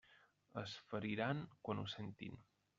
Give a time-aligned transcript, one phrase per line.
[0.61, 2.45] Es feriran quan ho sentin.